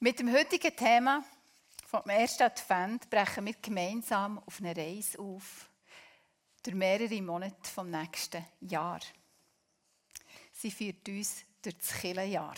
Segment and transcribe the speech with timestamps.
[0.00, 1.24] Mit dem heutigen Thema
[1.84, 5.68] vom ersten Advent brechen wir gemeinsam auf eine Reise auf,
[6.62, 9.00] durch mehrere Monate vom nächsten Jahr.
[10.52, 12.54] Sie führt uns durch das Killenjahr.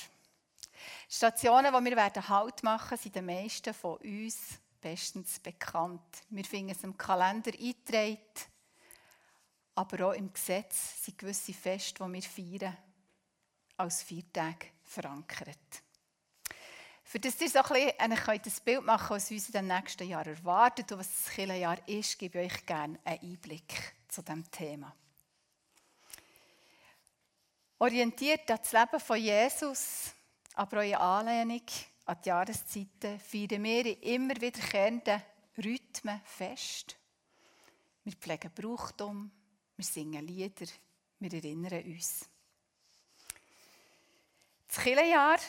[1.08, 4.36] Stationen, wo wir werden Halt machen, sind den meisten von uns
[4.78, 6.02] bestens bekannt.
[6.28, 8.18] Wir finden es im Kalender eingetragen,
[9.76, 12.76] aber auch im Gesetz sind gewisse Feste, die wir feiern,
[13.78, 15.82] als Viertage verankert.
[17.10, 20.36] Für das ihr so ein, bisschen, ein Bild machen könnt, was uns den nächsten Jahren
[20.36, 24.94] erwartet und was das Kirchenjahr ist, gebe ich euch gerne einen Einblick zu diesem Thema.
[27.80, 30.12] Orientiert an das Leben von Jesus,
[30.54, 31.66] aber in Anlehnung
[32.04, 35.20] an die Jahreszeiten, feiern wir in immer wiederkehrenden
[35.58, 36.96] Rhythmen fest.
[38.04, 39.32] Wir pflegen Brauchtum,
[39.76, 40.66] wir singen Lieder,
[41.18, 42.28] wir erinnern uns.
[44.68, 45.40] Das Kirchenjahr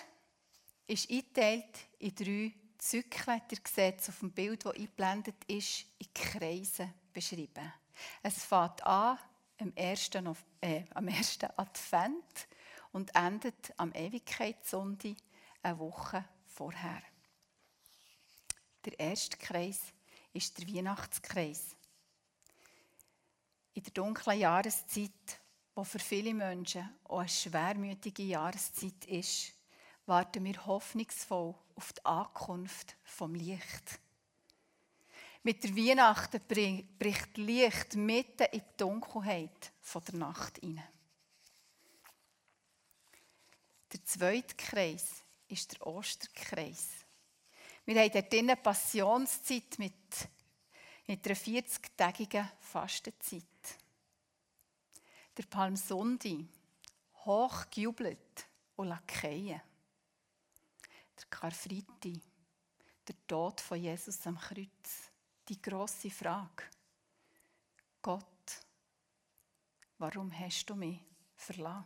[0.91, 3.41] ist eingeteilt in drei Zyklen.
[3.49, 7.71] Ihr seht auf dem Bild, das eingeblendet ist, in Kreisen beschrieben.
[8.21, 9.17] Es fängt an
[9.59, 12.47] am ersten, äh, am ersten Advent
[12.91, 15.15] und endet am Ewigkeitssonntag
[15.63, 17.01] eine Woche vorher.
[18.83, 19.79] Der erste Kreis
[20.33, 21.77] ist der Weihnachtskreis.
[23.75, 25.39] In der dunklen Jahreszeit,
[25.73, 29.53] wo für viele Menschen auch eine schwermütige Jahreszeit ist,
[30.05, 33.99] warten wir hoffnungsvoll auf die Ankunft vom Licht.
[35.43, 36.41] Mit der Weihnachten
[36.99, 39.71] bricht Licht mitten in die Dunkelheit
[40.07, 40.87] der Nacht hinein.
[43.91, 46.89] Der zweite Kreis ist der Osterkreis.
[47.85, 49.93] Wir haben dort eine Passionszeit mit,
[51.07, 53.43] mit einer 40-tägigen Fastenzeit.
[55.35, 56.45] Der Palmsonntag,
[57.25, 59.61] hoch gejubelt und lackieren.
[61.21, 62.21] Der Karfreitag,
[63.07, 65.11] der Tod von Jesus am Kreuz.
[65.47, 66.63] Die große Frage.
[68.01, 68.23] Gott,
[69.97, 70.99] warum hast du mich
[71.35, 71.85] verlassen?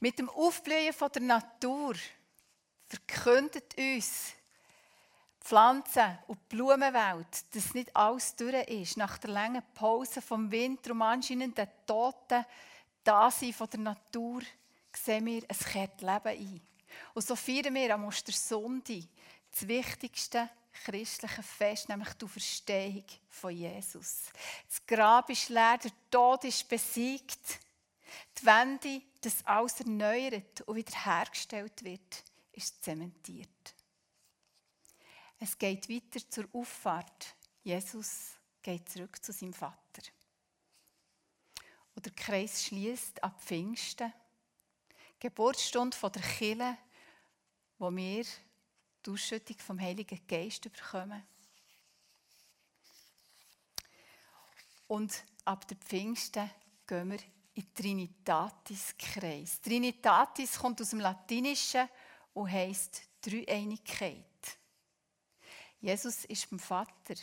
[0.00, 1.94] Mit dem Aufblühen von der Natur
[2.88, 4.32] verkündet uns
[5.40, 8.96] die Pflanzen- und Blumenwelt, dass nicht alles durch ist.
[8.96, 12.44] Nach der langen Pause vom Winter und anscheinend der toten
[13.04, 14.42] Dasein von der Natur
[14.92, 16.60] sehen wir, es kehrt Leben ein.
[17.14, 19.04] Und so feiern wir am Ostersonntag
[19.50, 24.24] das wichtigste christliche Fest, nämlich die Verstehung von Jesus.
[24.68, 27.60] Das Grab ist leer, der Tod ist besiegt.
[28.38, 33.74] Die Wende, das alles erneuert und wiederhergestellt wird, ist zementiert.
[35.38, 37.34] Es geht weiter zur Auffahrt.
[37.62, 38.32] Jesus
[38.62, 40.02] geht zurück zu seinem Vater.
[41.94, 44.12] Und der Kreis schließt ab Pfingsten,
[45.22, 46.76] Geburtsstunde der Kille,
[47.78, 48.24] wo wir
[49.06, 51.22] die Ausschüttung vom Heiligen Geist bekommen.
[54.88, 56.50] Und ab der Pfingsten
[56.88, 57.20] gehen wir
[57.54, 59.60] in Trinitatis-Kreis.
[59.60, 61.88] Trinitatis kommt aus dem Latinischen
[62.34, 64.26] und heisst Dreieinigkeit.
[65.80, 67.14] Jesus ist beim Vater.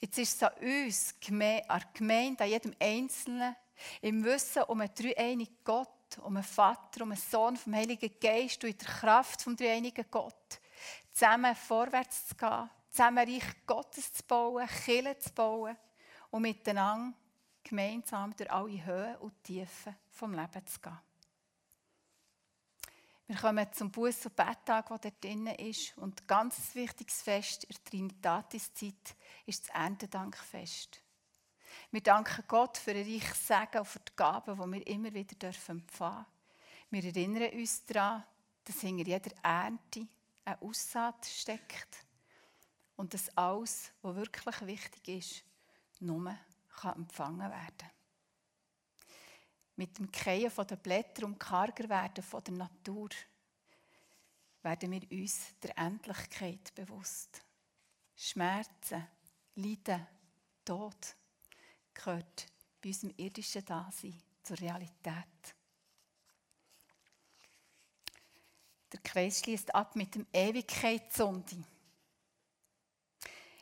[0.00, 3.54] Jetzt ist es an uns, an der Gemeinde, an jedem Einzelnen,
[4.00, 8.62] im Wissen um einen dreieinigen Gott, um einen Vater, um einen Sohn vom Heiligen Geist
[8.64, 10.60] und in der Kraft vom dreieinigen Gott,
[11.12, 15.76] zusammen vorwärts zu gehen, zusammen Reich Gottes zu bauen, Kirche zu bauen
[16.30, 17.16] und miteinander
[17.62, 20.98] gemeinsam durch alle Höhen und Tiefen vom Leben zu gehen.
[23.26, 25.98] Wir kommen zum Buß- und Betttag, der dort drin ist.
[25.98, 29.14] Und ein ganz wichtiges Fest in der Trinitatis-Zeit
[29.44, 31.02] ist das Erntedankfest.
[31.90, 35.48] Wir danken Gott für ein reiches Segen und für die Gaben, die wir immer wieder
[35.48, 36.26] empfangen dürfen.
[36.90, 38.24] Wir erinnern uns daran,
[38.62, 40.06] dass hinter jeder Ernte
[40.44, 42.04] eine Aussaat steckt
[42.96, 45.44] und dass alles, was wirklich wichtig ist,
[46.00, 46.36] nur
[46.68, 47.90] kann empfangen werden
[49.76, 53.08] Mit dem Kehren der Blätter und karger werden von der Natur
[54.62, 57.42] werden wir uns der Endlichkeit bewusst.
[58.14, 59.06] Schmerzen,
[59.54, 60.06] Leiden,
[60.64, 61.16] Tod
[61.98, 62.46] gehört
[62.80, 65.54] bei unserem irdischen Dasein zur Realität.
[68.92, 71.58] Der Kreis schließt ab mit dem Ewigkeitssonntag.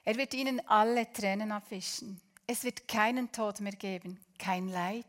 [0.05, 2.21] Er wird ihnen alle Tränen abwischen.
[2.47, 5.05] Es wird keinen Tod mehr geben, kein Leid,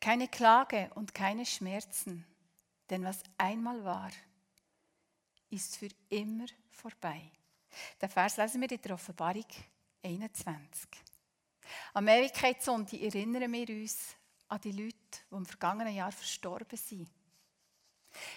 [0.00, 2.24] keine Klage und keine Schmerzen.
[2.88, 4.10] Denn was einmal war,
[5.50, 7.32] ist für immer vorbei.
[8.00, 9.46] Der Vers lesen wir in der Offenbarung
[10.04, 10.88] 21.
[11.94, 13.96] Am Ewigkeitssonntag erinnern wir uns
[14.48, 14.96] an die Leute,
[15.30, 17.08] die im vergangenen Jahr verstorben sind.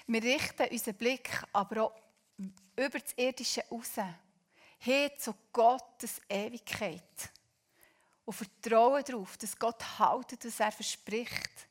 [0.08, 1.96] Wir richten unseren Blick aber auch
[2.76, 3.96] über das Irdische raus,
[4.80, 7.32] hin zu Gottes Ewigkeit.
[8.26, 11.68] Und vertrauen darauf, dass Gott haltet, was er verspricht.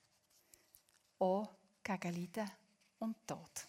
[1.18, 1.48] Auch
[1.82, 2.50] gegen Leiden
[2.98, 3.66] und Tod.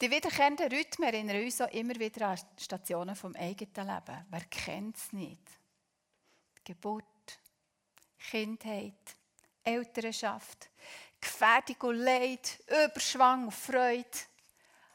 [0.00, 4.26] Die wiederkehrenden Rhythmen erinnern uns auch immer wieder an Stationen vom eigenen Leben.
[4.30, 5.59] Wer kennt es nicht?
[6.70, 7.04] Geburt,
[8.16, 9.16] Kindheit,
[9.64, 10.70] Elternschaft,
[11.20, 14.06] Gefährdung und Leid, Überschwang und Freude,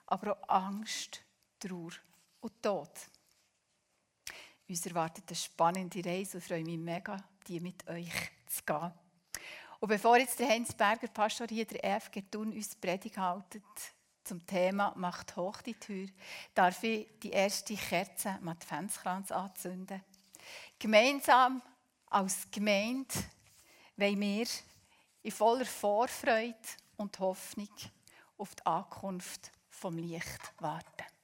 [0.07, 1.22] aber auch Angst,
[1.60, 1.92] Trauer
[2.39, 2.92] und Tod.
[4.69, 8.94] Uns erwartet eine spannende Reise und freue mich mega, die mit euch zu gehen.
[9.81, 13.63] Und bevor jetzt der Heinz Berger, Pastor hier, der EFG Thun, uns Predigt haltet
[14.24, 16.07] zum Thema «Macht hoch die Tür»,
[16.54, 20.01] darf ich die erste Kerze am Adventskranz anzünden.
[20.79, 21.61] Gemeinsam
[22.07, 23.13] als Gemeinde
[23.97, 24.47] wollen wir
[25.23, 26.55] in voller Vorfreude
[26.97, 27.69] und Hoffnung
[28.37, 31.14] auf die Ankunft vom Licht warten.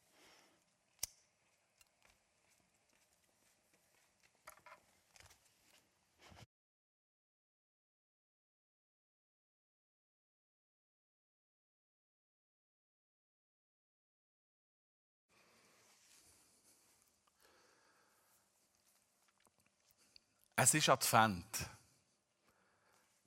[20.63, 21.57] Es ist Advent.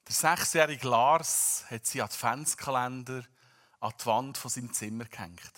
[0.06, 3.25] Der sechsjährige Lars hat seinen Adventskalender
[3.81, 5.52] an die Wand von seinem Zimmer gehängt.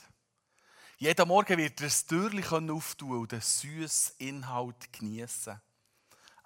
[0.97, 5.61] Jeden Morgen wird er ein Türchen auftun und den süßen Inhalt genießen.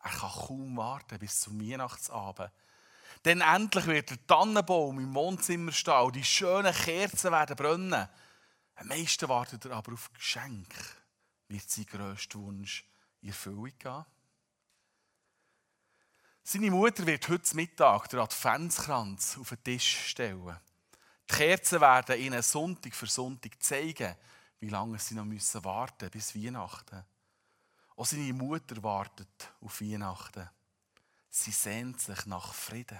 [0.02, 2.50] Er kann kaum warten bis zum Weihnachtsabend.
[3.24, 8.08] Denn endlich wird der Tannenbaum im Wohnzimmer stehen und die schönen Kerzen werden brennen.
[8.74, 10.74] Am meisten wartet er aber auf Geschenk.
[11.46, 12.84] Wird sein grösster Wunsch
[13.20, 14.04] in Erfüllung gehen?
[16.52, 20.58] Seine Mutter wird heute Mittag den Adventskranz auf den Tisch stellen.
[21.30, 24.16] Die Kerzen werden ihnen Sonntag für Sonntag zeigen,
[24.58, 27.04] wie lange sie noch müssen warten bis Weihnachten.
[27.94, 30.50] Auch seine Mutter wartet auf Weihnachten.
[31.28, 32.98] Sie sehnt sich nach Frieden.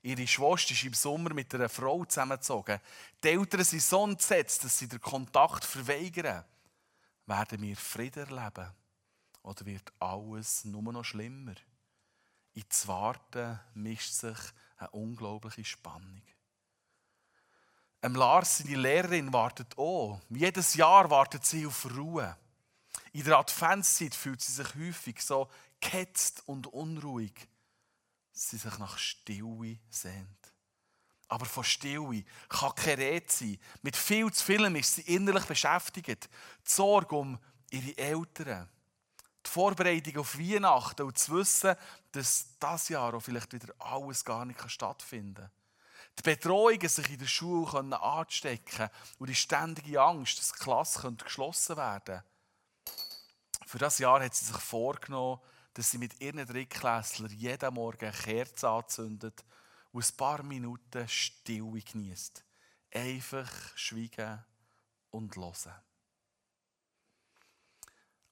[0.00, 2.80] Ihre Schwester ist im Sommer mit einer Frau zusammengezogen.
[3.22, 6.46] Die Eltern sind so entsetzt, dass sie den Kontakt verweigern.
[7.26, 8.72] Werden wir Frieden erleben?
[9.42, 11.54] Oder wird alles nur noch schlimmer?
[12.54, 14.38] In das Warten mischt sich
[14.76, 16.22] eine unglaubliche Spannung.
[18.02, 20.20] Am Lars, seine Lehrerin, wartet auch.
[20.30, 22.36] Jedes Jahr wartet sie auf Ruhe.
[23.12, 25.50] In der Adventszeit fühlt sie sich häufig so
[25.80, 27.48] gehetzt und unruhig,
[28.32, 30.52] dass sie sich nach Stille sehnt.
[31.28, 33.58] Aber von Stille kann keine Rede sein.
[33.82, 36.08] Mit viel zu vielem ist sie innerlich beschäftigt.
[36.08, 37.38] Die Sorge um
[37.70, 38.68] ihre Eltern,
[39.44, 41.74] die Vorbereitung auf Weihnachten und zu wissen,
[42.12, 45.50] dass das Jahr auch vielleicht wieder alles gar nicht stattfinden kann.
[46.18, 51.76] Die Bedrohungen, sich in der Schule anzustecken und die ständige Angst, dass die Klasse geschlossen
[51.76, 52.24] werden könnte.
[53.66, 55.40] Für das Jahr hat sie sich vorgenommen,
[55.74, 59.44] dass sie mit ihren Drittklässlern jeden Morgen eine Kerze anzündet
[59.92, 62.44] und ein paar Minuten Stille genießt.
[62.92, 64.44] Einfach schweigen
[65.10, 65.74] und hören.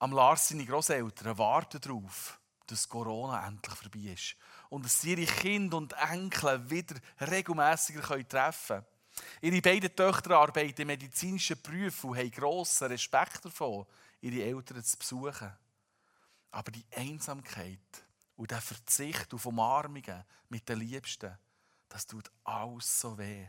[0.01, 4.37] Am Lars seine Großeltern warten darauf, dass Corona endlich vorbei ist
[4.69, 8.87] und dass sie ihre Kinder und Enkel wieder regelmäßiger treffen können.
[9.41, 13.87] Ihre beiden Töchter arbeiten in medizinischen Berufen und haben grossen Respekt davon,
[14.21, 15.53] ihre Eltern zu besuchen.
[16.53, 18.05] Aber die Einsamkeit
[18.37, 21.37] und der Verzicht auf Umarmungen mit den Liebsten,
[21.89, 23.49] das tut alles so weh.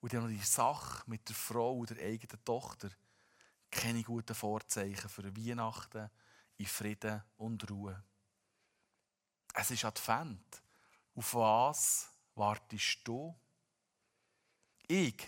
[0.00, 2.90] Und dann noch die Sache mit der Frau und der eigenen Tochter–
[3.70, 6.10] keine guten Vorzeichen für Weihnachten
[6.58, 8.02] in Frieden und Ruhe.
[9.54, 10.62] Es ist Advent.
[11.14, 13.34] Auf was wartest du?
[14.86, 15.26] Ich,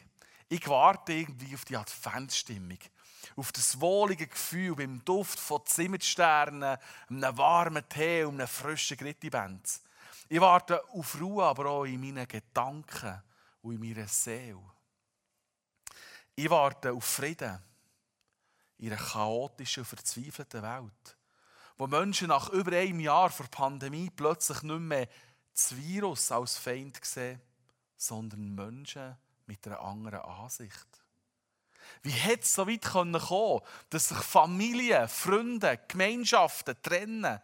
[0.48, 2.78] ich warte irgendwie auf die Adventsstimmung.
[3.36, 6.78] Auf das wohlige Gefühl beim Duft von Zimmersternen,
[7.08, 9.82] einem warmen Tee und einem frischen Grittibenz.
[10.28, 13.22] Ich warte auf Ruhe, aber auch in meinen Gedanken
[13.62, 14.60] und in meiner Seele.
[16.34, 17.58] Ich warte auf Frieden
[18.78, 21.16] in einer chaotischen, verzweifelten Welt.
[21.76, 25.08] Wo Menschen nach über einem Jahr vor Pandemie plötzlich nicht mehr
[25.52, 27.40] das Virus als Feind sehen,
[27.96, 29.16] sondern Menschen
[29.46, 30.86] mit einer anderen Ansicht.
[32.02, 37.40] Wie hätte es so weit kommen können, dass sich Familien, Freunde, Gemeinschaften trennen,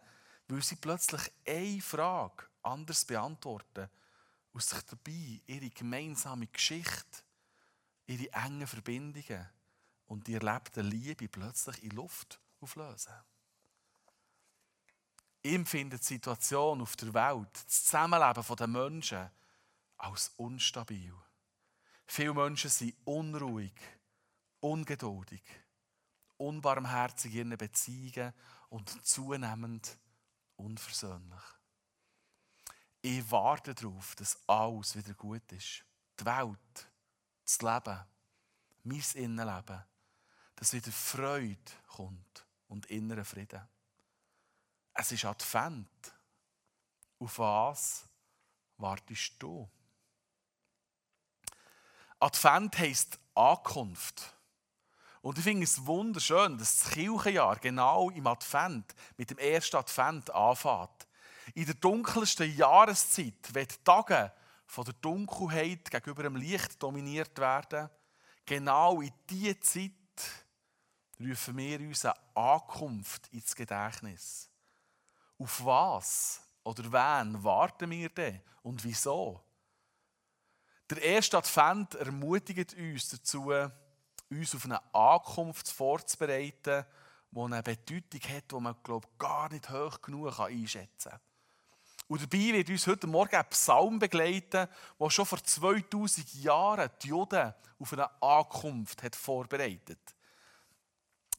[0.47, 3.89] weil sie plötzlich eine Frage anders beantworten
[4.53, 7.23] und sich dabei ihre gemeinsame Geschichte,
[8.07, 9.49] ihre engen Verbindungen
[10.07, 13.13] und die erlebte Liebe plötzlich in Luft auflösen.
[15.43, 19.29] Ihm findet die Situation auf der Welt, das Zusammenleben der Menschen
[19.97, 21.13] als unstabil.
[22.07, 23.73] Viele Menschen sind unruhig,
[24.59, 25.43] ungeduldig,
[26.37, 28.33] unbarmherzig in ihren Beziehungen
[28.69, 29.97] und zunehmend
[30.55, 31.43] unversöhnlich.
[33.01, 35.85] Ich warte darauf, dass alles wieder gut ist.
[36.19, 36.91] Die Welt,
[37.43, 37.99] das Leben,
[38.83, 39.83] mein Innenleben,
[40.55, 41.57] dass wieder Freude
[41.87, 43.61] kommt und innerer Frieden.
[44.93, 45.89] Es ist Advent.
[47.19, 48.03] Auf was
[48.77, 49.69] wartest du?
[52.19, 54.33] Advent heisst Ankunft.
[55.21, 60.29] Und ich finde es wunderschön, dass das Kirchenjahr genau im Advent, mit dem ersten Advent
[60.29, 61.07] anfängt.
[61.53, 64.31] In der dunkelsten Jahreszeit, wenn die Tage
[64.67, 67.89] von der Dunkelheit gegenüber dem Licht dominiert werden,
[68.45, 69.91] genau in diese Zeit
[71.19, 74.49] rufen wir unsere Ankunft ins Gedächtnis.
[75.37, 79.41] Auf was oder wen warten wir denn und wieso?
[80.89, 83.51] Der erste Advent ermutigt uns dazu,
[84.29, 86.85] uns auf eine Ankunft vorzubereiten,
[87.31, 91.19] die eine Bedeutung hat, die man glaube gar nicht hoch genug einschätzen kann.
[92.07, 94.67] Und dabei wird uns heute Morgen ein Psalm begleiten,
[94.99, 100.15] der schon vor 2000 Jahren die Juden auf eine Ankunft hat vorbereitet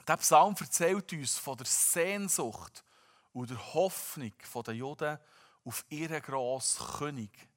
[0.06, 2.84] Der Psalm erzählt uns von der Sehnsucht
[3.32, 4.32] und der Hoffnung
[4.64, 5.18] der Juden
[5.64, 7.48] auf ihren grossen König,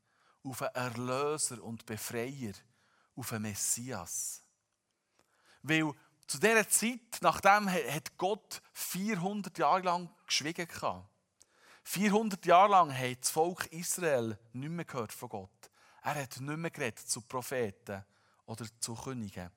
[0.43, 2.53] auf einen Erlöser und Befreier,
[3.15, 4.43] auf einen Messias.
[5.61, 5.93] Weil
[6.25, 10.67] zu dieser Zeit, nachdem hat Gott 400 Jahre lang geschwiegen.
[11.83, 15.71] 400 Jahre lang hat das Volk Israel nicht mehr gehört von Gott.
[16.01, 18.03] Er hat nicht mehr geredet zu Propheten
[18.45, 19.51] oder zu Königen.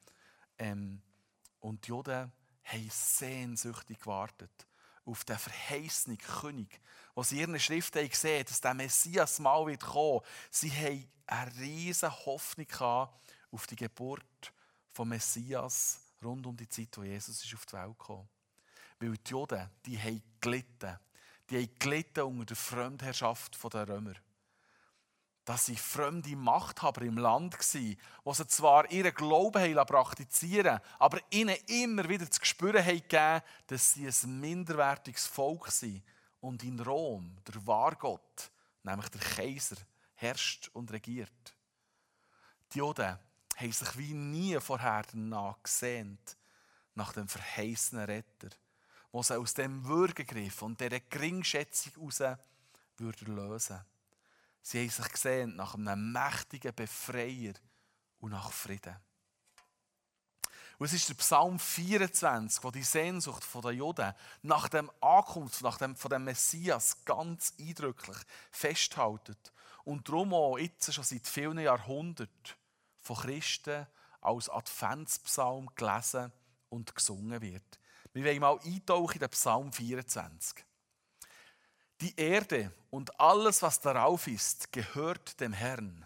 [0.58, 1.02] Ähm,
[1.60, 2.32] und die Juden
[2.64, 4.66] haben sehnsüchtig gewartet
[5.04, 6.80] auf den verheißenen König,
[7.14, 10.20] was in ihren Schriften gesehen dass der Messias mal wird kommen.
[10.50, 12.66] Sie haben eine riesige Hoffnung
[13.50, 14.52] auf die Geburt
[14.96, 18.28] des Messias rund um die Zeit, wo Jesus auf die Welt kam.
[18.98, 20.98] Weil die Juden, die haben gelitten.
[21.50, 24.14] Die haben gelitten unter der Fremdherrschaft der Römer.
[25.44, 27.96] Dass sie fremde Machthaber im Land waren,
[28.26, 34.06] die sie zwar ihren Glauben praktizieren aber ihnen immer wieder zu spüren haben dass sie
[34.06, 36.02] ein minderwertiges Volk sind
[36.40, 38.50] und in Rom der Wahrgott,
[38.82, 39.76] nämlich der Kaiser,
[40.14, 41.54] herrscht und regiert.
[42.72, 43.18] Die Juden
[43.56, 46.36] haben sich wie nie vorher danach gesehnt,
[46.94, 48.50] nach dem verheißenen Retter,
[49.12, 52.38] der sie aus dem Würgegriff und dieser Geringschätzung heraus
[52.96, 53.80] würde lösen
[54.62, 57.54] Sie haben sich gesehnt nach einem mächtigen Befreier
[58.20, 58.96] und nach Frieden.
[60.78, 65.78] Und es ist der Psalm 24, wo die Sehnsucht der Juden nach dem Ankunft, nach
[65.78, 68.16] dem, von dem Messias ganz eindrücklich
[68.50, 69.52] festhaltet.
[69.84, 72.56] Und darum auch jetzt schon seit vielen Jahrhunderten
[73.00, 73.86] von Christen
[74.20, 76.32] als Adventspsalm gelesen
[76.68, 77.78] und gesungen wird.
[78.12, 80.64] Wir wollen mal eintauchen in den Psalm 24.
[82.02, 86.04] Die Erde und alles, was darauf ist, gehört dem Herrn.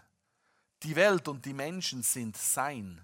[0.83, 3.01] Die Welt und die Menschen sind sein,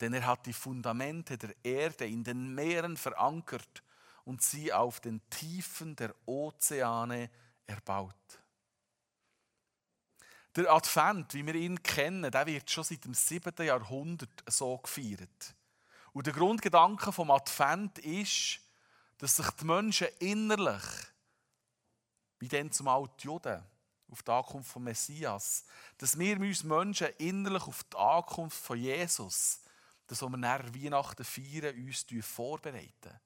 [0.00, 3.82] denn er hat die Fundamente der Erde in den Meeren verankert
[4.24, 7.28] und sie auf den Tiefen der Ozeane
[7.66, 8.14] erbaut.
[10.54, 13.52] Der Advent, wie wir ihn kennen, der wird schon seit dem 7.
[13.58, 15.54] Jahrhundert so gefeiert.
[16.14, 18.60] Und der Grundgedanke vom Advent ist,
[19.18, 20.82] dass sich die Menschen innerlich,
[22.38, 23.62] wie denn zum die Juden,
[24.10, 25.64] auf die Ankunft von Messias,
[25.98, 29.60] dass wir uns Menschen innerlich auf die Ankunft von Jesus,
[30.06, 33.20] das, wir nach Weihnachten feiern, uns vorbereiten.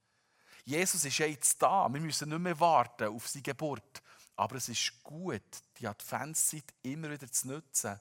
[0.64, 1.88] Jesus ist jetzt da.
[1.88, 4.02] Wir müssen nicht mehr warten auf seine Geburt.
[4.36, 5.42] Aber es ist gut,
[5.78, 8.00] die Adventszeit immer wieder zu nutzen,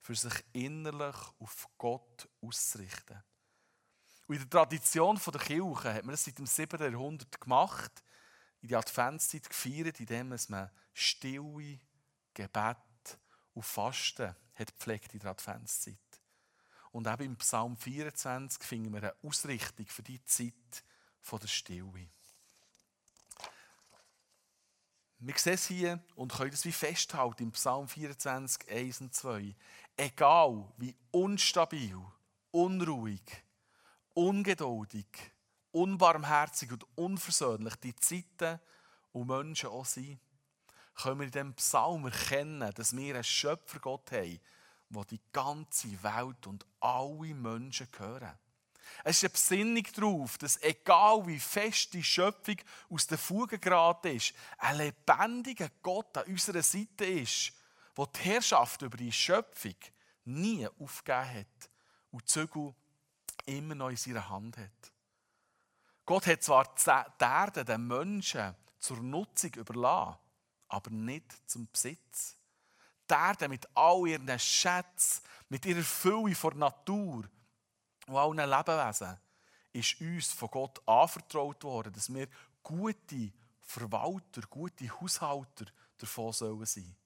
[0.00, 3.22] für sich innerlich auf Gott auszurichten.
[4.26, 6.92] Und in der Tradition der Kirche hat man das seit dem 7.
[6.92, 8.02] Jahrhundert gemacht,
[8.66, 11.78] in die Adventszeit gefeiert, indem man stille
[12.34, 12.76] Gebet
[13.54, 15.96] und Fasten hat pflegt in der Adventszeit.
[16.90, 20.82] Und eben im Psalm 24 finden wir eine Ausrichtung für die Zeit
[21.30, 22.08] der Stille.
[25.18, 29.54] Wir sehen es hier und können es wie festhalten im Psalm 24, 1 und 2.
[29.96, 31.96] Egal wie unstabil,
[32.50, 33.44] unruhig,
[34.12, 35.35] ungeduldig,
[35.76, 38.58] unbarmherzig und unversöhnlich die Zeiten
[39.12, 40.18] und Menschen auch sind,
[40.94, 44.40] können wir in diesem Psalm erkennen, dass wir einen Schöpfergott haben,
[44.88, 48.38] der die ganze Welt und alle Menschen gehören.
[49.04, 52.56] Es ist eine Besinnung darauf, dass egal wie fest die Schöpfung
[52.88, 57.52] aus der Fuge geraten ist, ein lebendiger Gott an unserer Seite ist,
[57.96, 59.74] der die Herrschaft über die Schöpfung
[60.24, 61.70] nie aufgegeben hat
[62.12, 62.74] und die Zügel
[63.44, 64.95] immer noch in seiner Hand hat.
[66.06, 70.18] Gott hat zwar die Erde den Menschen zur Nutzung überlassen,
[70.68, 72.36] aber nicht zum Besitz.
[73.10, 77.24] Die Erde mit all ihren Schätzen, mit ihrer Fülle von Natur
[78.06, 79.18] und allen Lebewesen
[79.72, 82.28] ist uns von Gott anvertraut worden, dass wir
[82.62, 85.66] gute Verwalter, gute Haushalter
[85.98, 86.96] davon sollen sein.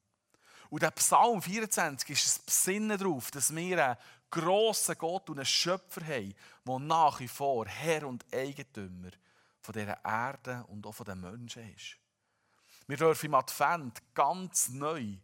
[0.71, 3.97] Und der Psalm 24 ist ein Besinnen darauf, dass wir einen
[4.31, 6.35] grossen Gott und einen Schöpfer haben,
[6.65, 9.11] der nach wie vor Herr und Eigentümer
[9.61, 11.97] von dieser Erde und auch von den Menschen ist.
[12.87, 15.17] Wir dürfen im Advent ganz neu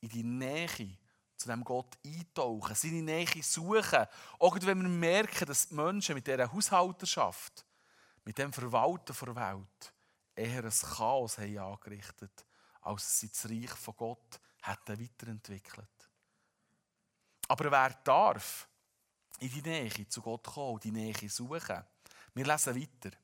[0.00, 0.98] in die Nähe
[1.36, 4.06] zu dem Gott eintauchen, seine Nähe suchen.
[4.40, 7.64] Auch wenn wir merken, dass die Menschen mit dieser Haushalterschaft,
[8.24, 9.94] mit dem Verwalten der Welt,
[10.34, 12.44] eher ein Chaos haben angerichtet,
[12.80, 15.88] als sie das Reich von Gott hätten weiterentwickelt.
[17.48, 18.68] Aber wer darf
[19.40, 21.84] in die Nähe zu Gott kommen, die Nähe suchen?
[22.34, 23.16] Wir lesen weiter.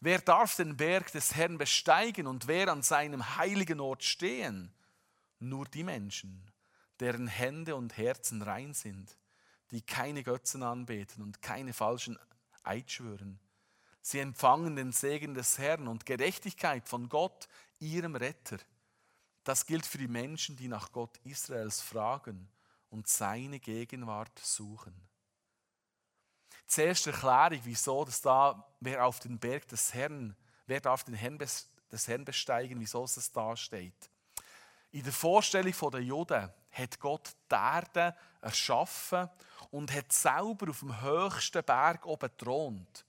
[0.00, 4.72] Wer darf den Berg des Herrn besteigen und wer an seinem heiligen Ort stehen?
[5.38, 6.50] Nur die Menschen,
[7.00, 9.16] deren Hände und Herzen rein sind,
[9.70, 12.18] die keine Götzen anbeten und keine falschen
[12.62, 13.38] Eid schwören.
[14.02, 18.58] Sie empfangen den Segen des Herrn und Gerechtigkeit von Gott, ihrem Retter.
[19.44, 22.48] Das gilt für die Menschen, die nach Gott Israels fragen
[22.90, 24.94] und seine Gegenwart suchen.
[26.66, 31.38] Zuerst Erklärung, wieso dass da, wer auf den Berg des Herrn, wer darf den Herrn
[31.38, 34.10] des Herrn besteigen, wieso es da steht.
[34.92, 39.28] In der Vorstellung der Juden hat Gott die Erde erschaffen
[39.70, 43.04] und hat selber auf dem höchsten Berg oben thront.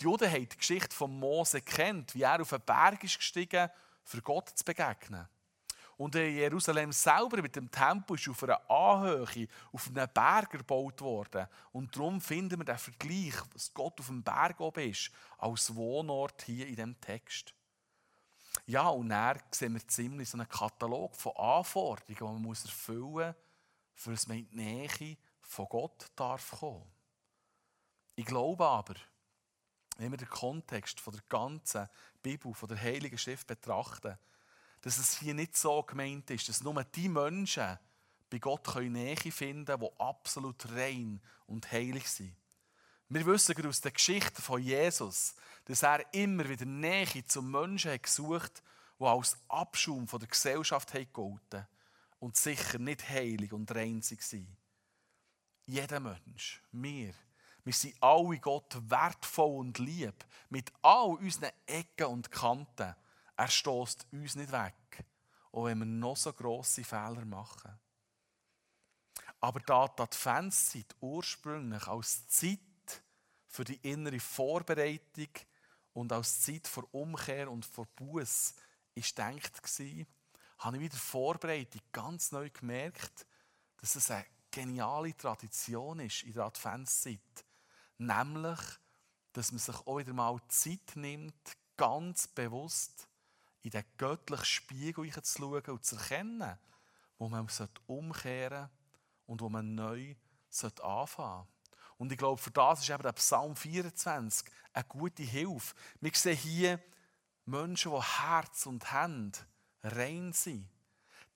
[0.00, 3.70] Die Juden haben die Geschichte von Mose kennt, wie er auf einen Berg ist gestiegen,
[4.02, 5.26] für Gott zu begegnen.
[5.96, 11.46] Und Jerusalem selber mit dem Tempel ist auf einer Anhöhe, auf einem Berg gebaut worden.
[11.72, 16.42] Und darum finden wir den Vergleich, dass Gott auf dem Berg oben ist, als Wohnort
[16.42, 17.54] hier in dem Text.
[18.66, 23.34] Ja, und dann sehen wir ziemlich so einen Katalog von Anforderungen, die man erfüllen muss,
[23.94, 26.90] für dass man in die Nähe von Gott darf kommen.
[28.16, 28.94] Ich glaube aber,
[29.98, 31.88] wenn wir den Kontext von der ganzen
[32.22, 34.18] Bibel, von der Heiligen Schrift betrachten,
[34.84, 37.78] dass es hier nicht so gemeint ist, dass nur die Menschen
[38.28, 42.36] bei Gott Nähe finden können, die absolut rein und heilig sind.
[43.08, 48.02] Wir wissen aus der Geschichte von Jesus, dass er immer wieder Nähe zum Menschen hat
[48.02, 48.62] gesucht
[48.98, 51.66] die als Abschaum von der Gesellschaft gelten
[52.18, 54.56] und sicher nicht heilig und rein waren.
[55.64, 57.14] Jeder Mensch, wir,
[57.64, 62.94] wir sind alle Gott wertvoll und lieb, mit all unseren Ecken und Kanten.
[63.36, 65.04] Er stößt uns nicht weg,
[65.52, 67.78] auch wenn wir noch so grosse Fehler machen.
[69.40, 72.58] Aber da die Adventszeit ursprünglich als Zeit
[73.46, 75.28] für die innere Vorbereitung
[75.92, 78.54] und als Zeit vor Umkehr und vor Buß
[78.94, 80.06] ist denkt war,
[80.58, 83.26] habe ich wieder Vorbereitung ganz neu gemerkt,
[83.76, 87.44] dass es eine geniale Tradition ist in der Adventszeit.
[87.98, 88.60] Nämlich,
[89.32, 93.08] dass man sich auch wieder mal Zeit nimmt, ganz bewusst
[93.64, 96.58] in den göttlichen Spiegel zu schauen und zu erkennen,
[97.18, 97.48] wo man
[97.86, 98.68] umkehren
[99.26, 100.14] und wo man neu
[100.82, 101.46] anfangen sollte.
[101.96, 105.74] Und ich glaube, für das ist eben der Psalm 24 eine gute Hilfe.
[106.00, 106.82] Wir sehen hier
[107.46, 109.38] Menschen, die Herz und Hände
[109.82, 110.68] rein sind.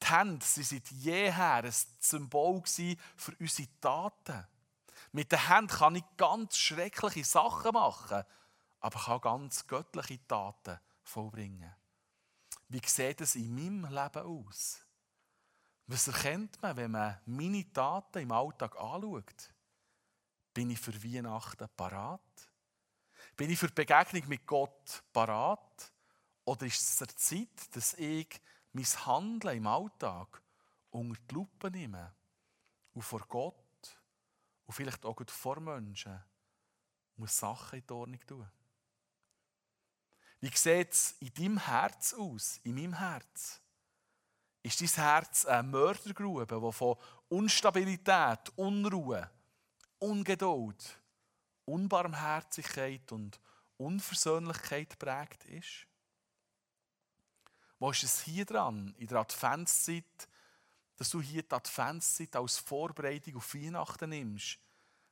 [0.03, 4.47] Die Hände sie sind jeher ein Symbol für unsere Taten.
[5.13, 8.23] Mit den Händen kann ich ganz schreckliche Sachen machen,
[8.81, 11.75] aber kann ganz göttliche Taten vollbringen.
[12.69, 14.85] Wie sieht es in meinem Leben aus?
[15.87, 19.55] Was erkennt man, wenn man meine Taten im Alltag anschaut?
[20.53, 22.21] Bin ich für Weihnachten parat?
[23.37, 25.93] Bin ich für die Begegnung mit Gott parat?
[26.45, 28.41] Oder ist es der Zeit, dass ich
[28.73, 30.43] mein Handeln im Alltag
[30.91, 32.15] unter die Lupe nehme
[32.93, 33.57] und vor Gott
[34.67, 36.23] und vielleicht auch vor Menschen
[37.17, 38.51] muss Sachen in die Ordnung tun?
[40.41, 43.61] Wie sieht es in deinem Herz aus, in meinem Herz?
[44.63, 46.97] Ist dein Herz eine Mördergrube, die von
[47.29, 49.29] Unstabilität, Unruhe,
[49.99, 51.01] Ungeduld,
[51.65, 53.41] Unbarmherzigkeit und
[53.79, 55.87] Unversöhnlichkeit prägt ist?
[57.81, 60.29] Wo ist es hier dran, in der Adventszeit,
[60.97, 64.59] dass du hier die Adventszeit als Vorbereitung auf Weihnachten nimmst,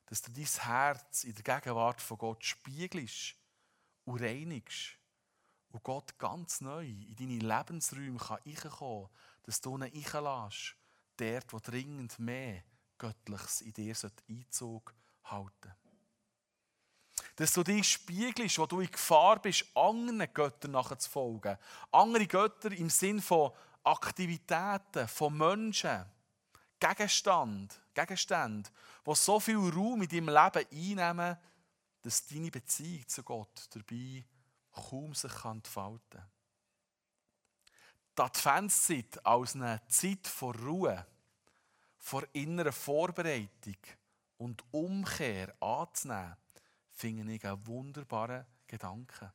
[0.05, 3.35] dass du dein Herz in der Gegenwart von Gott spiegelst
[4.05, 4.96] und reinigst
[5.71, 9.09] und Gott ganz neu in deine Lebensräume kann kann,
[9.43, 10.75] dass du ihn reinlässt,
[11.17, 12.63] dort, wo dringend mehr
[12.97, 13.95] Göttliches in dir
[14.29, 15.73] Einzug halten.
[17.35, 21.57] Dass du dich spiegelst, wo du in Gefahr bist, anderen Göttern nachzufolgen.
[21.91, 23.51] Andere Götter im Sinn von
[23.83, 26.05] Aktivitäten, von Menschen,
[26.79, 28.69] Gegenstand, Gegenstände,
[29.05, 31.37] die so viel Raum in deinem Leben einnehmen,
[32.01, 34.23] dass deine Beziehung zu Gott dabei
[34.89, 36.29] kaum sich entfalten kann.
[38.17, 41.05] Die Adventszeit als eine Zeit vor Ruhe,
[41.99, 43.77] vor innerer Vorbereitung
[44.37, 46.35] und Umkehr anzunehmen,
[46.89, 49.31] finde ich einen wunderbaren Gedanken.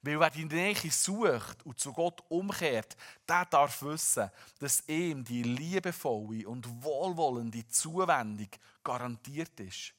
[0.00, 2.94] Weil wer die Nähe sucht und zu Gott umkehrt,
[3.26, 8.50] der darf wissen, dass ihm die liebevolle und wohlwollende Zuwendung
[8.82, 9.94] garantiert ist.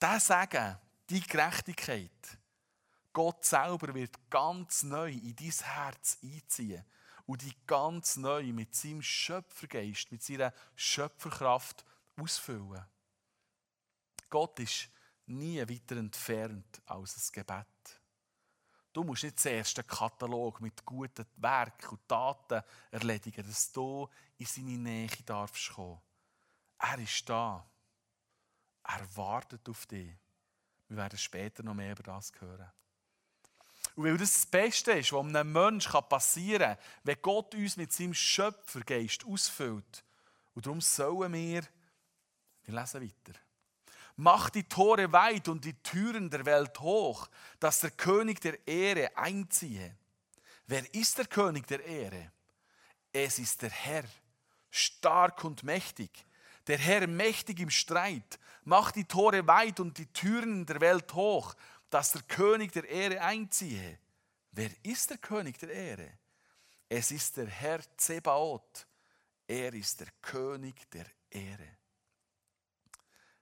[0.00, 0.78] Der Sagen,
[1.10, 2.38] die Gerechtigkeit,
[3.14, 6.84] Gott selber wird ganz neu in dein Herz einziehen
[7.26, 11.84] und die ganz neu mit seinem Schöpfergeist, mit seiner Schöpferkraft
[12.16, 12.84] ausfüllen.
[14.28, 14.90] Gott ist
[15.26, 18.00] nie weiter entfernt als ein Gebet.
[18.92, 24.46] Du musst nicht zuerst einen Katalog mit guten Werken und Taten erledigen, dass du in
[24.46, 26.00] seine Nähe darfst kommen.
[26.78, 27.64] Er ist da.
[28.82, 30.16] Er wartet auf dich.
[30.88, 32.70] Wir werden später noch mehr über das hören.
[33.94, 37.92] Und weil das das Beste ist, was einem Menschen passieren kann, wenn Gott uns mit
[37.92, 40.04] seinem Schöpfergeist ausfüllt.
[40.54, 41.62] Und darum sollen wir,
[42.64, 43.38] wir lesen weiter,
[44.16, 47.28] Mach die Tore weit und die Türen der Welt hoch,
[47.58, 49.96] dass der König der Ehre einziehe.
[50.66, 52.30] Wer ist der König der Ehre?
[53.12, 54.04] Es ist der Herr,
[54.70, 56.10] stark und mächtig.
[56.68, 58.38] Der Herr mächtig im Streit.
[58.62, 61.54] Mach die Tore weit und die Türen der Welt hoch,
[61.94, 64.00] dass der König der Ehre einziehe.
[64.50, 66.18] Wer ist der König der Ehre?
[66.88, 68.88] Es ist der Herr Zebaoth.
[69.46, 71.68] Er ist der König der Ehre.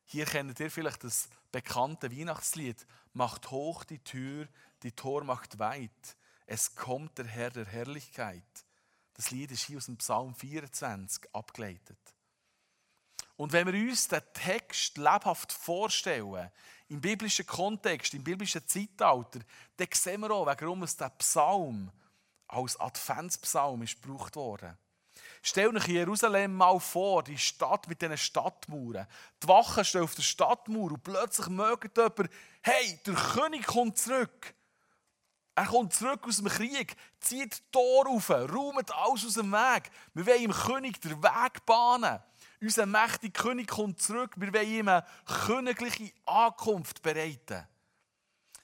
[0.04, 2.86] Hier kennt ihr vielleicht das bekannte Weihnachtslied.
[3.14, 4.46] Macht hoch die Tür,
[4.82, 6.18] die Tor macht weit.
[6.44, 8.66] Es kommt der Herr der Herrlichkeit.
[9.14, 11.98] Das Lied ist hier aus dem Psalm 24 abgeleitet.
[13.36, 16.50] Und wenn wir uns den Text lebhaft vorstellen,
[16.92, 19.40] im biblischen Kontext, im biblischen Zeitalter,
[19.78, 21.90] dann sehen wir auch, warum es der Psalm
[22.48, 24.76] als Adventspsalm ist gebraucht worden.
[25.42, 29.06] Stell euch Jerusalem mal vor, die Stadt mit diesen Stadtmauern.
[29.42, 32.30] Die Wachen stehen auf der Stadtmauer und plötzlich mögt jemand,
[32.62, 34.54] hey, der König kommt zurück.
[35.54, 39.90] Er kommt zurück aus dem Krieg, zieht die Tor auf, räumt alles aus dem Weg.
[40.12, 42.20] Wir wollen ihm König den Weg bahnen.
[42.62, 44.34] Unser mächtiger König kommt zurück.
[44.36, 47.66] Wir wollen ihm eine königliche Ankunft bereiten.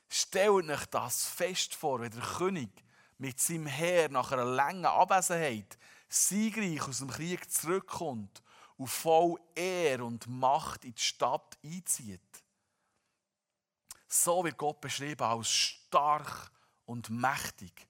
[0.09, 2.71] Stellt euch das fest vor, wenn der König
[3.19, 5.77] mit seinem Heer nach einer langen Abwesenheit
[6.09, 8.41] siegreich aus dem Krieg zurückkommt
[8.77, 12.21] und voll Ehr und Macht in die Stadt einzieht.
[14.07, 16.53] So wird Gott beschrieben als stark
[16.87, 17.88] und mächtig.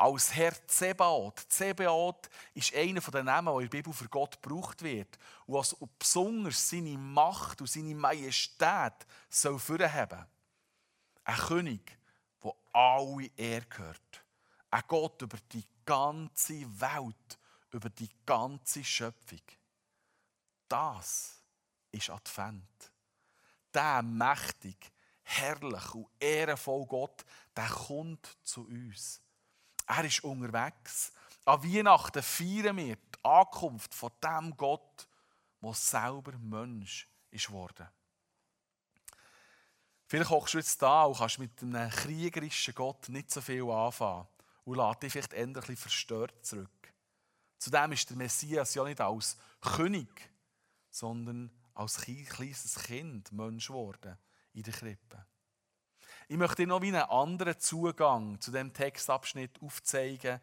[0.00, 1.44] Als Herr Zebaoth.
[1.50, 5.18] Zebaoth ist einer der Namen, der in der Bibel für Gott gebraucht wird.
[5.44, 8.94] Und was besonders seine Macht und seine Majestät
[9.28, 10.26] soll haben.
[11.24, 11.98] Ein König,
[12.42, 14.24] der alle Ehre gehört.
[14.70, 17.38] Ein Gott über die ganze Welt
[17.72, 19.42] über die ganze Schöpfung.
[20.66, 21.42] Das
[21.92, 22.90] ist Advent.
[23.74, 27.22] Der mächtig, herrlich und ehrenvoll Gott,
[27.54, 29.20] der kommt zu uns.
[29.90, 31.12] Er ist unterwegs.
[31.44, 35.08] An Weihnachten feiern wir die Ankunft von dem Gott,
[35.60, 37.88] der selber Mensch ist geworden.
[40.06, 44.28] Vielleicht hockst du jetzt da und kannst mit einem kriegerischen Gott nicht so viel anfangen
[44.64, 46.94] und lässt dich vielleicht endlich verstört zurück.
[47.58, 50.30] Zudem ist der Messias ja nicht als König,
[50.88, 54.16] sondern als kleines Kind Mensch geworden
[54.52, 55.26] in der Krippe.
[56.30, 60.40] Ich möchte dir noch einen anderen Zugang zu dem Textabschnitt aufzeigen,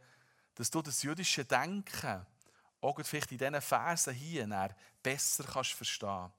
[0.56, 2.26] dass du das jüdische Denken
[2.82, 6.30] auch vielleicht in diesen Versen hier besser kannst verstehen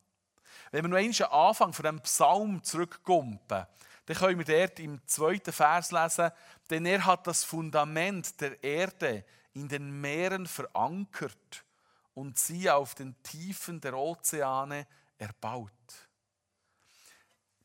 [0.70, 3.66] Wenn wir noch einmal den Anfang von dem Psalm zurückkumpen,
[4.04, 6.30] dann können wir dort im zweiten Vers lesen,
[6.68, 11.64] denn er hat das Fundament der Erde in den Meeren verankert
[12.12, 16.07] und sie auf den Tiefen der Ozeane erbaut.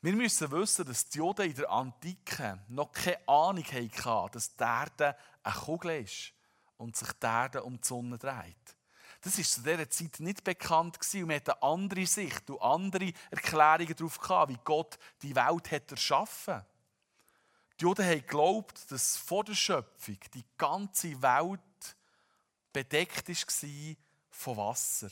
[0.04, 4.62] Wir müssen wissen, dass die Juden in der Antike noch keine Ahnung hatten, dass die
[4.62, 6.34] Erde eine Kugel ist
[6.76, 8.76] und sich die Erde um die Sonne dreht.
[9.22, 13.14] Das war zu dieser Zeit nicht bekannt und man hatte eine andere Sicht und andere
[13.32, 16.68] Erklärungen darauf, wie Gott die Welt hat erschaffen hat.
[17.80, 21.96] Die Juden haben geglaubt, dass vor der Schöpfung die ganze Welt
[22.74, 23.96] bedeckt war
[24.32, 25.12] von Wasser,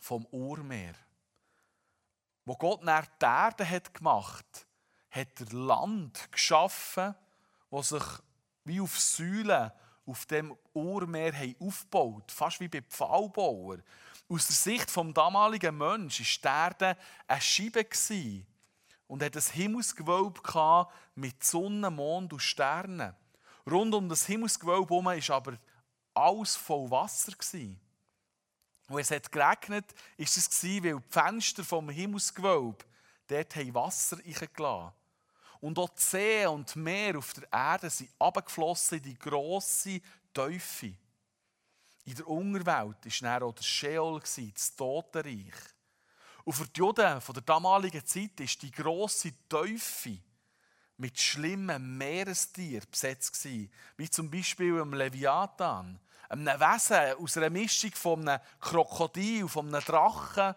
[0.00, 0.94] vom Urmeer.
[2.44, 4.66] Wo Gott nach die Erde hat gemacht
[5.12, 7.14] hat er Land geschaffen,
[7.70, 8.02] wo sich
[8.64, 9.70] wie auf Säulen
[10.06, 13.78] auf dem Urmeer aufgebaut fast wie bei Pfahlbauer.
[14.28, 17.86] Aus der Sicht vom damaligen Menschen war die Erde eine Scheibe
[19.06, 23.14] und hat ein Himmelsgewölbe mit Sonne, Mond und Sternen.
[23.70, 25.58] Rund um das Himmelsgewölbe herum war aber
[26.14, 27.32] alles voll Wasser.
[28.92, 29.86] Und es hat geregnet,
[30.18, 32.84] ist es weil die Fenster vom Himmelsgewölbe
[33.26, 34.92] dort Wasser reingelassen
[35.60, 40.02] Und auch die See und die Meer auf der Erde sind abgeflossen in die grosse
[40.34, 40.94] Teufel.
[42.04, 45.54] In der Unterwelt war dann auch der Sheol, das Totenreich.
[46.44, 50.18] Und für die Juden der damaligen Zeit war die grosse Teufel
[50.96, 53.44] mit schlimmen Meerestieren besetzt
[53.96, 59.84] wie zum Beispiel einem Leviathan, einem Wesen aus einer Mischung von einem Krokodil, von einem
[59.84, 60.54] Drachen,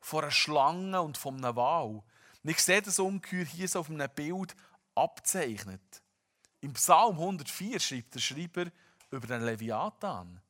[0.00, 2.02] von einer Schlange und von einem Wal.
[2.42, 4.54] Und ich sehe das Ungeheuer hier so auf einem Bild
[4.94, 6.02] abzeichnet.
[6.60, 8.66] Im Psalm 104 schreibt der Schreiber
[9.10, 10.40] über den Leviathan.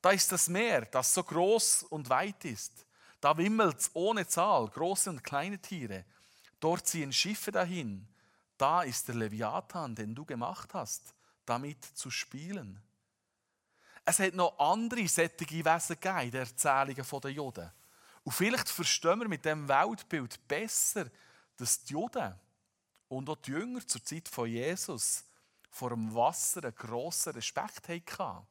[0.00, 2.86] Da ist das Meer, das so groß und weit ist.
[3.20, 6.04] Da wimmelt es ohne Zahl, große und kleine Tiere.
[6.60, 8.06] Dort ziehen Schiffe dahin.
[8.58, 11.14] Da ist der Leviathan, den du gemacht hast,
[11.46, 12.82] damit zu spielen.
[14.04, 17.70] Es hat noch andere sättige Wesen gegeben in den Erzählungen der Juden.
[18.24, 21.06] Und vielleicht verstehen wir mit dem Weltbild besser,
[21.56, 22.34] dass die Juden
[23.08, 25.24] und auch die Jünger zur Zeit von Jesus
[25.70, 28.46] vor dem Wasser einen grossen Respekt hatten.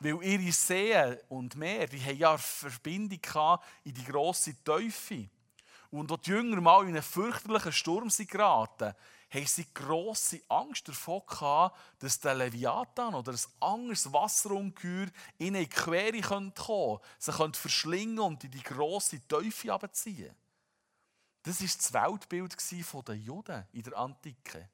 [0.00, 5.28] Weil ihre Seen und Meer, die haben ja eine Verbindung in die grosse Teufel.
[5.90, 8.94] Und als die Jünger mal in einen fürchterlichen Sturm sind geraten,
[9.34, 15.66] haben sie grosse Angst davor gehabt, dass der Leviathan oder ein anderes Wasserungeheuer in die
[15.66, 20.34] Quere kommen könnte, sie könnte verschlingen und in die grosse Teufel abziehen.
[21.42, 24.70] Das war das Weltbild der Juden in der Antike.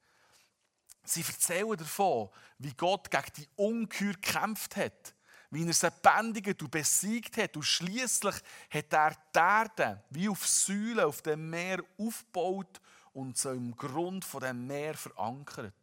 [1.03, 5.15] Sie erzählen davon, wie Gott gegen die Ungeheuer gekämpft hat,
[5.51, 7.57] wie er sie bändigt und besiegt hat.
[7.57, 8.37] Und schließlich
[8.71, 12.81] hat er die Erde wie auf Säulen auf dem Meer aufgebaut
[13.13, 15.75] und so im Grund von dem Meer verankert.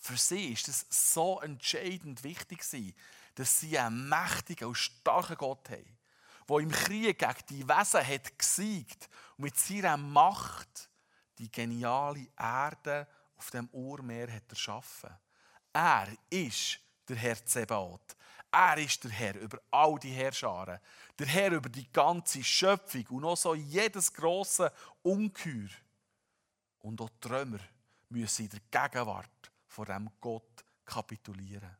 [0.00, 2.64] Für sie ist es so entscheidend wichtig,
[3.34, 5.98] dass sie einen mächtigen und starken Gott haben,
[6.48, 10.88] der im Krieg gegen die Wesen hat gesiegt und mit seiner Macht
[11.38, 15.10] die geniale Erde auf dem Urmeer hat erschaffen.
[15.72, 18.16] Er ist der Herr Zebaoth.
[18.50, 20.80] Er ist der Herr über all die Herrscharen.
[21.18, 25.68] Der Herr über die ganze Schöpfung und auch so jedes grosse Ungeheuer.
[26.80, 27.60] Und auch die Römer
[28.08, 31.76] müssen in der Gegenwart von diesem Gott kapitulieren.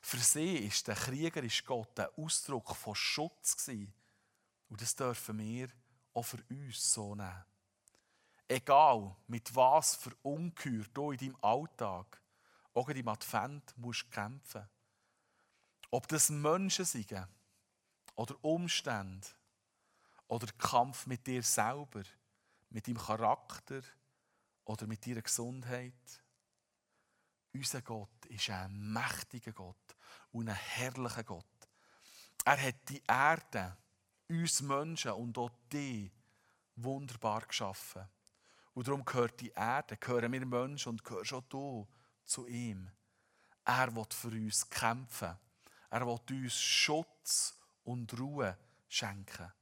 [0.00, 3.68] Für sie ist der kriegerische Gott ein Ausdruck von Schutz.
[3.68, 5.68] Und das dürfen wir
[6.14, 7.44] auch für uns so nehmen.
[8.48, 12.20] Egal, mit was für Ungeheuer du in deinem Alltag,
[12.74, 14.68] auch deinem Advent musst kämpfen.
[15.90, 17.12] Ob das Menschen sind
[18.14, 19.26] oder Umstände
[20.26, 22.02] oder Kampf mit dir selber,
[22.70, 23.80] mit deinem Charakter
[24.64, 26.22] oder mit deiner Gesundheit.
[27.54, 29.96] Unser Gott ist ein mächtiger Gott
[30.32, 31.44] und ein herrlicher Gott.
[32.44, 33.76] Er hat die Erde,
[34.28, 36.12] uns Menschen und auch dich
[36.76, 38.06] wunderbar geschaffen.
[38.74, 41.88] Und darum gehört die Erde, gehören wir Menschen und gehörst auch du
[42.24, 42.90] zu ihm.
[43.64, 45.36] Er will für uns kämpfen.
[45.90, 48.56] Er will uns Schutz und Ruhe
[48.88, 49.52] schenken.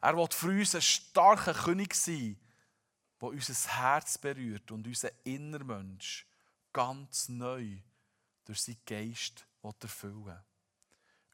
[0.00, 2.38] Er will für uns ein starker König sein,
[3.20, 6.26] der unser Herz berührt und unser Innermensch
[6.72, 7.78] ganz neu
[8.44, 10.44] durch seinen Geist erfüllen will.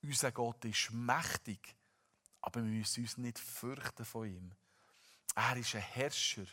[0.03, 1.75] Unser Gott ist mächtig,
[2.41, 4.55] aber wir müssen uns nicht fürchten von ihm.
[5.35, 6.47] Er ist ein Herrscher,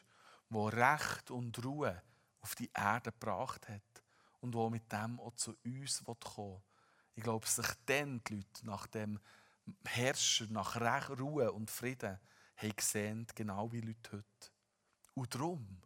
[0.50, 2.02] der Recht und Ruhe
[2.42, 4.04] auf die Erde gebracht hat
[4.40, 6.62] und der mit dem auch zu uns kommen will.
[7.16, 9.20] Ich glaube, sich dann die Leute nach dem
[9.86, 12.20] Herrscher, nach Ruhe und Frieden
[12.58, 14.52] haben gesehen, genau wie Leute heute.
[15.14, 15.82] Und darum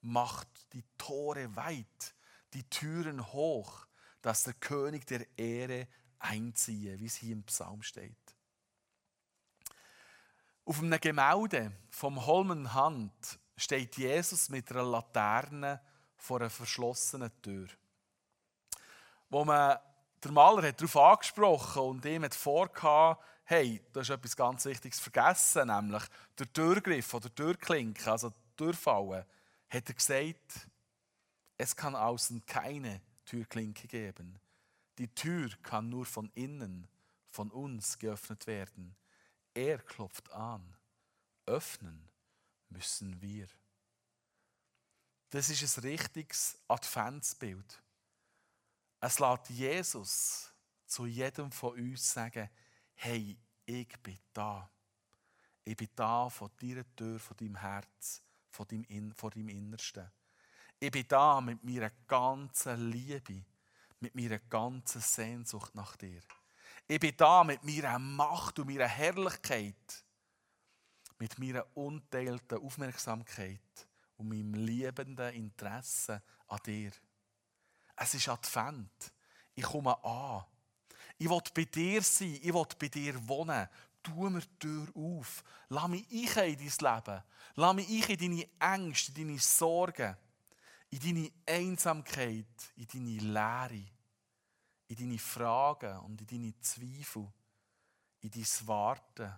[0.00, 2.14] macht die Tore weit,
[2.54, 3.86] die Türen hoch,
[4.22, 5.88] dass der König der Ehre
[6.18, 8.16] einziehe, wie es hier im Psalm steht.
[10.64, 15.80] Auf einem Gemälde vom Holmen Hand steht Jesus mit einer Laterne
[16.16, 17.68] vor einer verschlossenen Tür.
[19.30, 19.78] Wo man
[20.22, 25.00] der Maler hat darauf angesprochen und ihm hat vorgehabt, hey, du hast etwas ganz Wichtiges
[25.00, 26.02] vergessen, nämlich
[26.38, 29.24] der Türgriff oder Türklinke, also Türfallen,
[29.68, 30.68] hat er gesagt,
[31.56, 34.38] es kann außen keine Türklinke geben.
[34.98, 36.88] Die Tür kann nur von innen,
[37.30, 38.96] von uns geöffnet werden.
[39.54, 40.76] Er klopft an.
[41.46, 42.08] öffnen
[42.68, 43.46] müssen wir.
[45.30, 47.82] Das ist ein richtiges Adventsbild.
[49.00, 50.52] Es lässt Jesus
[50.86, 52.48] zu jedem von uns sagen,
[52.94, 54.68] hey, ich bin da.
[55.64, 60.10] Ich bin da von deiner Tür, von deinem Herz, von deinem, In von deinem Innersten.
[60.80, 63.44] Ich bin da mit meiner ganzen Liebe,
[64.00, 66.22] mit meiner ganzen Sehnsucht nach dir.
[66.86, 70.04] Ich bin da mit meiner Macht und meiner Herrlichkeit,
[71.18, 73.60] mit meiner unteilten Aufmerksamkeit
[74.16, 76.92] und meinem liebenden Interesse an dir.
[78.00, 79.12] Es ist Advent.
[79.54, 80.44] Ich komme an.
[81.18, 82.38] Ich will bei dir sein.
[82.40, 83.68] Ich will bei dir wohnen.
[84.02, 85.42] Tu mir die Tür auf.
[85.68, 87.22] Lass mich ich in dein Leben.
[87.56, 90.16] Lass mich ich in deine Ängste, in deine Sorgen,
[90.90, 93.84] in deine Einsamkeit, in deine Leere,
[94.86, 97.26] in deine Fragen und in deine Zweifel,
[98.20, 99.34] in dein Warten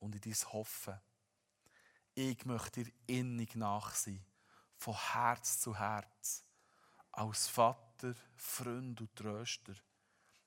[0.00, 1.00] und in dein Hoffen.
[2.14, 4.24] Ich möchte dir innig nach sein,
[4.76, 6.44] von Herz zu Herz,
[7.12, 7.85] als Vater,
[8.36, 9.74] Freund und Tröster.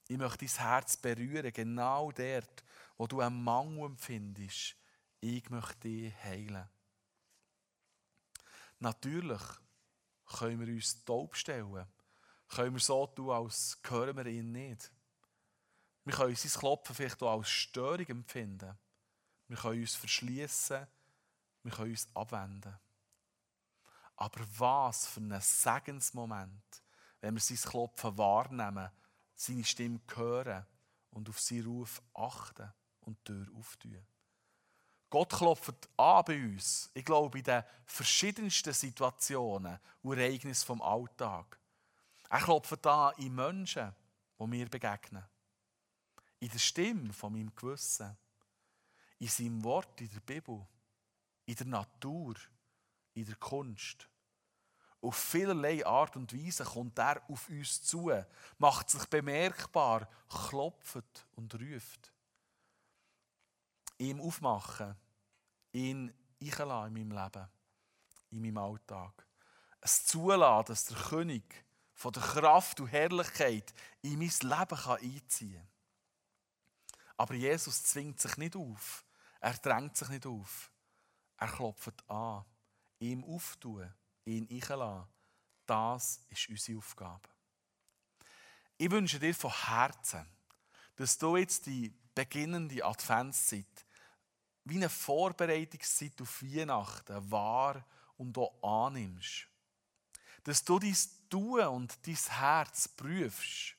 [0.08, 2.64] Ich möchte dein Herz berühren, genau dort,
[2.98, 4.76] wo du einen Mangel empfindest.
[5.22, 6.68] Ich möchte dich heilen.
[8.80, 9.42] Natürlich
[10.26, 11.88] können wir uns taub stellen.
[12.48, 14.92] Können wir so tun, als hören wir ihn nicht.
[16.06, 18.78] Wir können sein Klopfen vielleicht auch als Störung empfinden.
[19.48, 20.88] Wir können uns verschließen
[21.64, 22.78] wir können uns abwenden.
[24.16, 26.84] Aber was für ein Segensmoment,
[27.22, 28.90] wenn wir sein Klopfen wahrnehmen,
[29.36, 30.66] seine Stimme hören
[31.12, 34.06] und auf seinen Ruf achten und die Tür auftun.
[35.10, 41.60] Gott klopft an bei uns, ich glaube, in den verschiedensten Situationen und Ereignissen vom Alltag.
[42.30, 43.96] Er klopft an in Menschen,
[44.40, 45.24] die mir begegnen.
[46.40, 48.16] In der Stimme von meinem Gewissen.
[49.18, 50.66] In seinem Wort in der Bibel
[51.50, 52.36] in der Natur,
[53.16, 54.08] in der Kunst.
[55.02, 58.12] Auf vielerlei Art und Weise kommt er auf uns zu,
[58.58, 62.12] macht sich bemerkbar, klopft und ruft.
[63.98, 64.96] Ihm aufmachen,
[65.72, 67.48] ihn einladen in meinem Leben,
[68.32, 69.26] in meinem Alltag.
[69.82, 75.68] Es zulassen, dass der König von der Kraft und Herrlichkeit in mein Leben einziehen kann.
[77.18, 79.06] Aber Jesus zwingt sich nicht auf.
[79.42, 80.72] Er drängt sich nicht auf.
[81.38, 82.46] Er klopft an.
[83.00, 83.94] Ihm auftun,
[84.30, 85.08] ihn einladen.
[85.66, 87.30] Das ist unsere Aufgabe.
[88.78, 90.26] Ich wünsche dir von Herzen,
[90.96, 93.86] dass du jetzt die beginnende Adventszeit
[94.66, 97.86] wie eine Vorbereitungszeit auf Weihnachten wahr
[98.18, 99.48] und auch annimmst.
[100.44, 100.96] Dass du dein
[101.30, 103.76] Tun und dein Herz prüfst.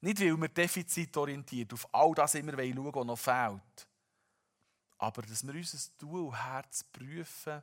[0.00, 3.88] Nicht, weil wir defizitorientiert auf all das immer schauen, was noch fehlt
[4.98, 7.62] aber dass wir unser Tun und Herz prüfen,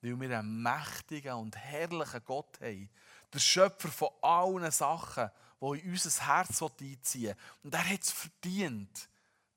[0.00, 2.90] weil wir einen mächtigen und herrlichen Gott haben.
[3.32, 5.30] Der Schöpfer von allen Sachen,
[5.60, 7.36] die in unser Herz einziehen will.
[7.62, 9.08] Und er hat es verdient,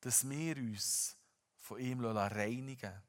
[0.02, 1.16] dass wir uns
[1.58, 3.04] von ihm reinigen lassen.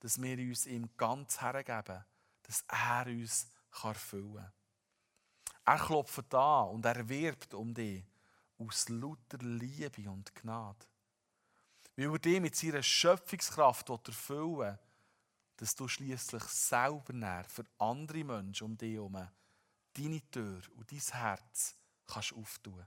[0.00, 2.04] Dass wir uns ihm ganz hergeben,
[2.42, 3.48] dass er uns
[3.82, 4.52] erfüllen kann.
[5.64, 8.04] Er klopft an und er wirbt um dich
[8.58, 10.86] aus lauter Liebe und Gnade
[11.96, 14.78] weil er dich mit seiner Schöpfungskraft erfüllen will,
[15.56, 19.28] dass du schließlich selber für andere Menschen um dich herum
[19.96, 21.74] deine Tür und dein Herz
[22.06, 22.86] kannst auftun.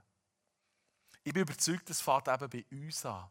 [1.22, 3.28] Ich bin überzeugt, das fängt eben bei uns an.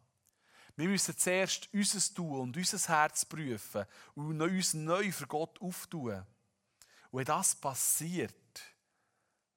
[0.76, 6.26] Wir müssen zuerst unser Tun und unser Herz prüfen und uns neu für Gott auftun.
[7.12, 8.34] Und wenn das passiert,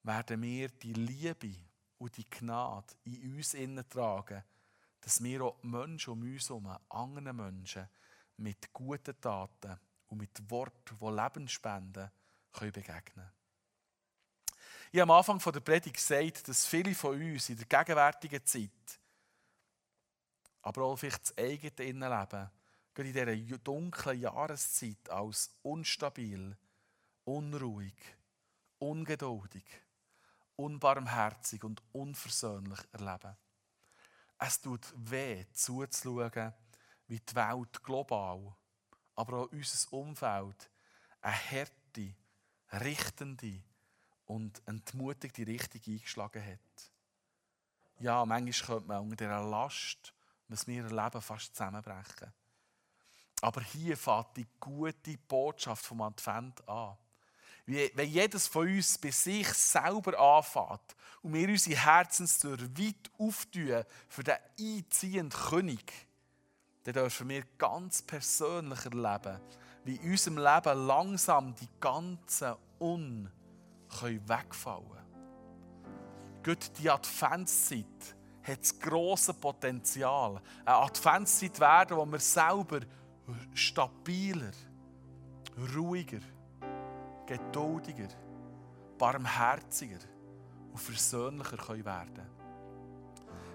[0.03, 1.55] werden wir die Liebe
[1.99, 4.43] und die Gnade in uns innen tragen,
[5.01, 7.89] dass wir auch Menschen um uns herum, anderen Menschen,
[8.37, 12.11] mit guten Taten und mit Worten, die Leben spenden,
[12.53, 13.33] können begegnen
[14.93, 19.01] Ich habe am Anfang der Predigt gesagt, dass viele von uns in der gegenwärtigen Zeit,
[20.63, 22.51] aber auch vielleicht das eigene Innenleben,
[22.95, 26.57] gerade in dieser dunklen Jahreszeit als unstabil,
[27.25, 27.95] unruhig,
[28.79, 29.65] ungeduldig,
[30.57, 33.37] unbarmherzig und unversöhnlich erleben.
[34.39, 36.53] Es tut weh, zuzuschauen,
[37.09, 38.55] wie die Welt global,
[39.15, 40.71] aber auch unser Umfeld
[41.21, 42.15] eine harte,
[42.73, 43.63] richtende
[44.27, 46.93] und entmutigte Richtung eingeschlagen hat.
[48.01, 50.13] Ja, manchmal könnte man unter dieser Last,
[50.49, 52.33] was wir erleben, fast zusammenbrechen.
[53.43, 56.97] Aber hier fängt die gute Botschaft vom Advent an.
[57.67, 64.25] Wenn jedes von uns bei sich selber anfängt und wir unsere Herzenstür weit auftun für
[64.25, 65.93] den einziehenden König,
[66.85, 69.41] dann dürfen wir ganz persönlich erleben,
[69.85, 73.31] wie in unserem Leben langsam die ganzen Un
[74.01, 76.43] wegfallen können.
[76.43, 82.81] Gott, die Adventszeit hat das grosse Potenzial, eine Adventszeit werden, wo wir selber
[83.55, 84.51] stabiler,
[85.77, 86.21] ruhiger,
[87.27, 88.09] geduldiger,
[88.99, 90.01] barmherziger
[90.73, 92.42] und versöhnlicher werden können.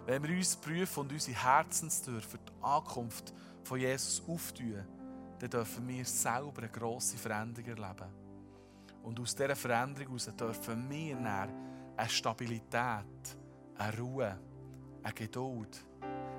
[0.07, 3.33] Wenn wir uns prüfen und unsere Herzenstür für die Ankunft
[3.65, 4.85] von Jesus auftun,
[5.37, 8.09] dann dürfen wir selber eine grosse Veränderung erleben.
[9.03, 11.49] Und aus dieser Veränderung heraus dürfen wir dann
[11.97, 13.03] eine Stabilität,
[13.77, 14.39] eine Ruhe,
[15.03, 15.85] eine Geduld,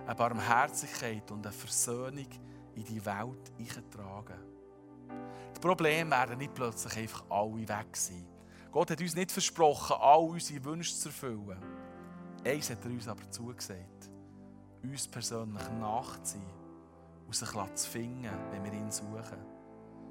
[0.07, 2.29] eine Barmherzigkeit und eine Versöhnung
[2.75, 4.41] in die Welt eintragen.
[5.55, 8.27] Die Probleme werden nicht plötzlich einfach alle weg sein.
[8.73, 11.78] Gott hat uns nicht versprochen, all unsere Wünsche zu erfüllen.
[12.49, 14.09] Eins hat er uns aber zugesagt,
[14.83, 16.43] uns persönlich nachzuziehen
[17.27, 19.39] und sich zu finden, wenn wir ihn suchen.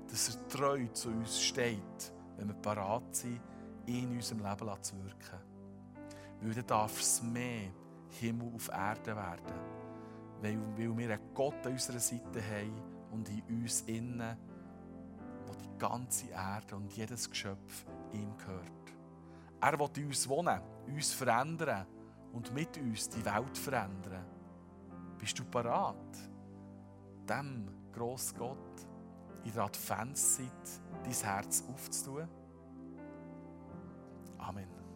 [0.07, 3.41] Dass er treu zu uns steht, wenn wir parat sind,
[3.87, 5.39] in unserem Leben zu wirken.
[6.41, 7.71] Weil dann darf es mehr
[8.19, 9.55] Himmel auf Erde werden.
[10.39, 12.83] Weil, weil wir einen Gott an unserer Seite haben
[13.13, 14.37] und in uns innen,
[15.47, 17.83] wo die ganze Erde und jedes Geschöpf
[18.13, 18.61] ihm gehört.
[19.59, 21.87] Er will in uns wohnen, uns verändern
[22.33, 24.25] und mit uns die Welt verändern.
[25.17, 25.95] Bist du parat,
[27.27, 28.57] dem grossen Gott
[29.43, 32.27] in der Adventszeit dein Herz aufzutun?
[34.37, 34.86] Amen.